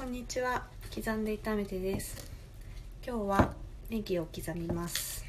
[0.00, 0.62] こんにちは。
[0.94, 2.32] 刻んで炒めてです。
[3.06, 3.52] 今日は
[3.90, 5.22] ネギを刻みます。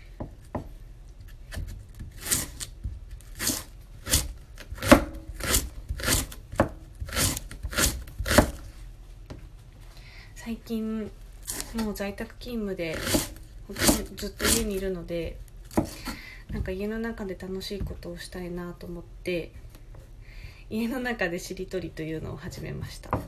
[10.35, 11.11] 最近
[11.75, 12.95] もう在宅勤務で
[14.15, 15.35] ずっと家にいるので
[16.49, 19.51] なんか家の中で楽しいことをしたいなと思って
[20.69, 23.19] 家の中でしりとりというのを始めました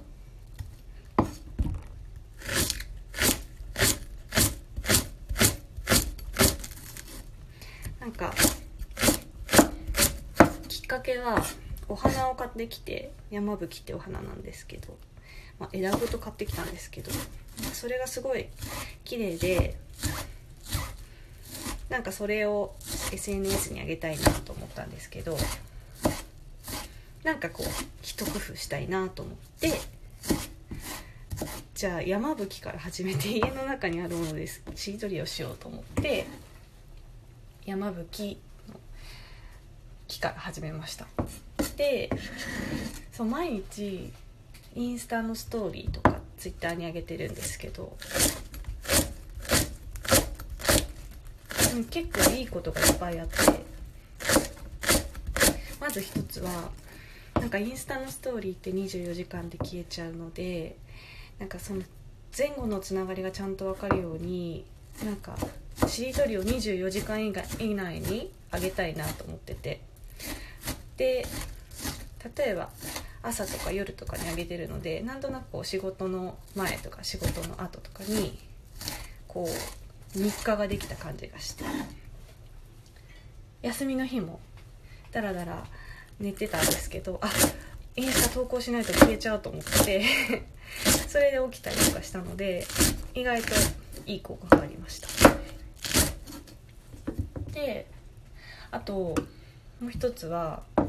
[8.04, 8.34] なんか
[10.68, 11.44] きっかけは
[11.90, 14.96] お花を買ってきて山吹ってお花なんですけど、
[15.60, 17.12] まあ、枝ごと買ってきたんですけど
[17.74, 18.46] それがすごい
[19.04, 19.76] 綺麗で
[21.90, 22.76] なんかそれを
[23.12, 25.36] SNS にあげたいなと思ったんですけど
[27.24, 27.68] なんかこう
[28.04, 29.72] 一工夫したいなと思って
[31.74, 34.62] じゃあ山吹から始めて 家の中にあるものです。
[34.76, 36.26] しりとりをしようと思って
[37.66, 38.38] 山吹
[40.20, 41.08] から始めました。
[41.78, 42.10] で
[43.12, 44.12] そう毎日
[44.76, 47.96] インスタのストーリーとかツイッターに上げてるんですけど
[51.90, 53.38] 結構いいことがいっぱいあって
[55.80, 56.70] まず一つは
[57.36, 60.76] なんかインスタのストーリーって24時間で消えちゃうので
[61.40, 61.82] なんかその
[62.36, 64.66] 前後のつながりがちゃんと分かるように
[65.04, 65.36] なんか
[65.88, 69.93] しりとりを24時間以内にあげたいなと思ってて。
[70.98, 71.26] で
[72.38, 72.70] 例えば
[73.22, 78.38] 朝とか夜とかにあげてるのでなんとなくこう仕事の前とか仕事の後とかに
[79.28, 81.64] こう日課ができた感じがして
[83.62, 84.40] 休みの日も
[85.12, 85.66] だらだら
[86.20, 87.30] 寝てたんですけどあ
[87.96, 90.04] インスタ投稿しないと消えちゃうと思って
[91.08, 92.66] それで起きたりとかしたので
[93.14, 93.54] 意外と
[94.06, 95.08] いい効果がありました。
[97.52, 97.86] で
[98.72, 99.16] あと
[99.84, 100.82] もう一つはあ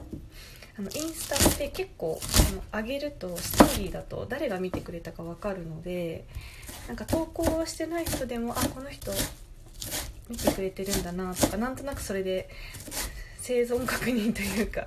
[0.79, 2.21] のインスタって結構
[2.73, 6.25] あの上げるとストーリーだと誰が見てくれたか分かるので
[6.87, 9.11] なんか投稿をしてない人でもあこの人
[10.29, 12.49] 見てくれてるんだなとかなんとなくそれで
[13.39, 14.87] 生存確認というか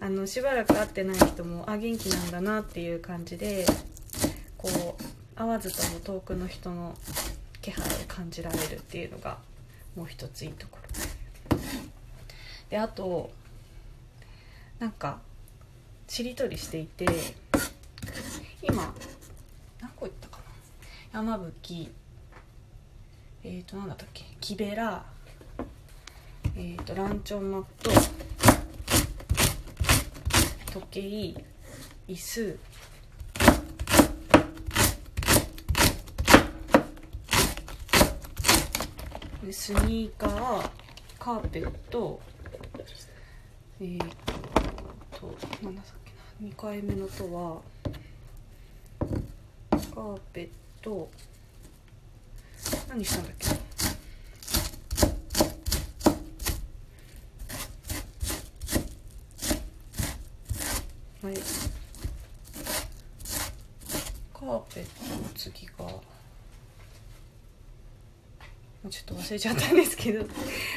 [0.00, 3.64] あのしばらく会ってない人もあ元気なんだなっていう感じで
[4.58, 6.94] こう会わずとも遠くの人の
[7.62, 9.38] 気配を感じられるっていうのが
[9.96, 11.09] もう一ついいところ。
[12.70, 13.30] であと
[14.78, 15.18] なんか
[16.06, 17.04] しりとりしていて
[18.62, 18.94] 今
[19.80, 20.38] 何個いったか
[21.12, 21.20] な。
[21.20, 21.90] 山吹
[23.42, 24.24] えっ、ー、と何だったっけ。
[24.40, 25.04] 木べら
[26.56, 27.90] えっ、ー、とランチョンマット
[30.72, 31.00] 時計
[32.08, 32.58] 椅子
[39.52, 40.70] スニーカー
[41.18, 42.20] カーペット
[43.80, 44.08] えー、っ
[45.18, 46.12] と何だっけ
[46.44, 47.60] な2回目のとは
[49.94, 50.48] カーペッ
[50.82, 51.08] ト
[52.88, 53.46] 何したんだっけ？
[61.26, 61.34] はい。
[64.32, 65.72] カーペットの次が
[68.90, 70.24] ちょっと忘れちゃったんですけど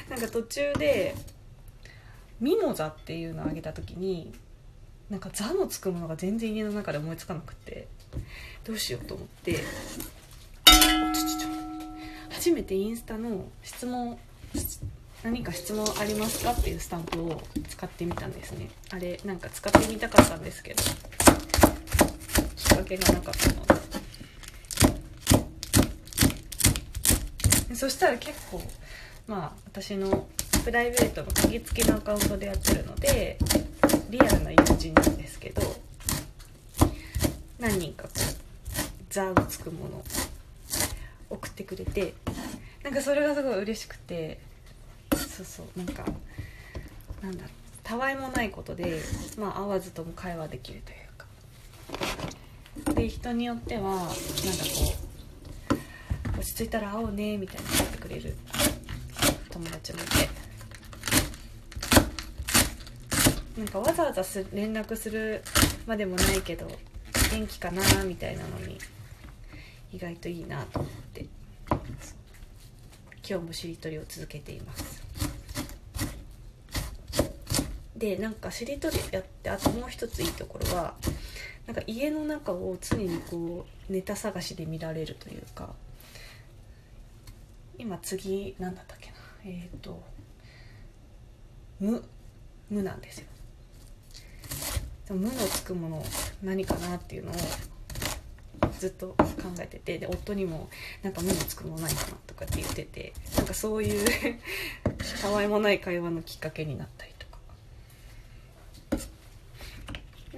[0.09, 1.15] なんか途中で
[2.43, 4.33] 「ミモザ」っていうのをあげた時に
[5.09, 7.87] なんか「ザ」のつくものが全然家の中で思いつかなくて
[8.65, 9.63] どうしようと思って
[12.29, 14.19] 初めてインスタの質問
[15.23, 18.69] 何か質問ありますかっていうスタンプを使ってみたんですね。
[18.89, 20.89] あれなんか使ってみたかったんですけどき
[22.73, 23.73] っかけがなかったので。
[27.75, 28.61] そしたら結構
[29.27, 30.27] まあ私の
[30.63, 33.37] プライベートの鍵付きのアカウントでやってるので
[34.09, 35.61] リアルな友人なんですけど
[37.59, 38.19] 何人かこう
[39.09, 40.03] 「ザ」をつくもの
[41.29, 42.13] 送ってくれて
[42.83, 44.39] なんかそれがすごい嬉しくて
[45.11, 46.05] そうそうなんか
[47.21, 47.45] なんだ
[47.83, 49.01] たわいもないことで、
[49.37, 51.25] まあ、会わずとも会話できるというか。
[52.93, 54.17] で人によってはなんかこ
[56.35, 58.35] う落ち着いたら会おうねみたいな言ってくれる。
[59.53, 60.29] 友達もいて
[63.55, 65.43] なんかわざわざす連絡する
[65.85, 66.67] までもないけど
[67.31, 68.79] 元気かなみたいなのに
[69.93, 71.27] 意外といいなと思って
[73.27, 75.03] 今日もしりとりを続けています
[77.95, 80.95] でなんかしりとりやってあともう一ついいところは
[81.67, 85.69] なんか家の中を常にこうネタ探しで見られるというか。
[87.77, 89.15] 今次何だったっけな？
[89.45, 90.01] えっ、ー、と
[91.79, 92.03] 「無」
[92.69, 93.27] 「無」なんですよ。
[95.09, 96.05] 無のつくもの
[96.41, 97.35] 何かなっていうのを
[98.79, 99.25] ずっと考
[99.59, 100.69] えててで夫にも
[101.03, 104.07] なんか無のつくものないかなとかって言っててなんかそういう
[105.21, 107.37] たわいもない会話のきっかけになったりとか。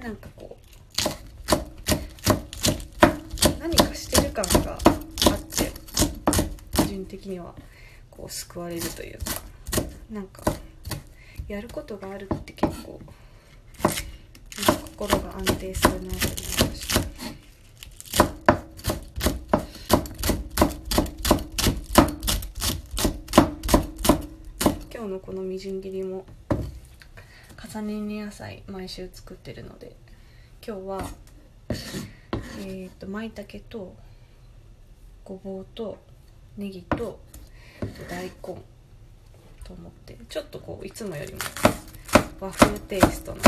[0.00, 0.66] なんかこう
[3.58, 4.78] 何かしてる感があ
[5.34, 5.72] って
[6.76, 7.54] 個人的には。
[8.16, 9.24] こう救われるというか
[10.10, 10.42] なんか
[11.48, 12.98] やることがあるって結構
[14.96, 17.00] 心が安定するなと思いました。
[24.94, 26.24] 今日のこのみじん切りも
[27.72, 29.94] 重ね煮野菜毎週作ってるので
[30.66, 31.10] 今日は
[32.60, 33.94] えっ、ー、と舞茸と
[35.22, 35.98] ごぼうと
[36.56, 37.20] ネギと
[38.08, 41.40] 大根と思ってちょっとこういつもよりも
[42.40, 43.40] 和風テイストな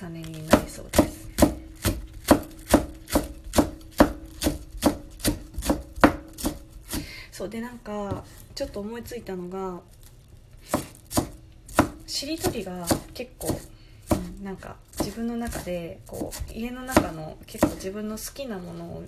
[0.00, 1.28] 重ねになりそうです
[7.32, 9.80] そうでなんかちょっと思いついたのが
[12.06, 13.58] しりとりが結構、
[14.10, 19.04] うん、なんか自分の中でこう家の中の結構自分の好きなものを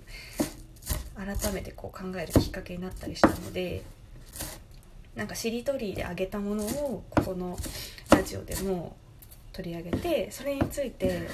[1.14, 3.82] 改めてこう考えるきっかけになったりしたので
[5.14, 7.58] なんかしりとりであげたものをここの
[8.10, 8.96] ラジオでも
[9.52, 11.28] 取り上げてそれについて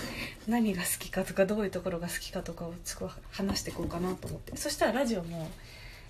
[0.49, 5.49] 何が好きかとかどういうところが好きかとかをすごい話していこうかなと思ってそしたらラジオも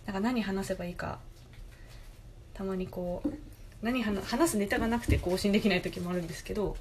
[0.06, 1.18] なんか何話せばいいか
[2.54, 3.28] たまにこう
[3.82, 6.76] 何話すネタがなくて更新できない時もあるんですけど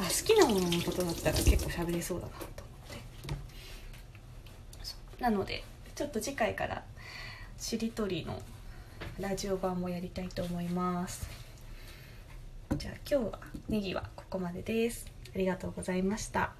[0.00, 2.48] あ好きなもののことだったら結構喋れそうだなと思っ
[5.18, 5.22] て。
[5.22, 5.62] なので
[5.94, 6.82] ちょっと次回から
[7.58, 8.40] しりとりの
[9.20, 11.28] ラジオ版もやりたいと思います。
[12.76, 15.06] じゃあ今日はネギはここまでです。
[15.34, 16.59] ありがとうございました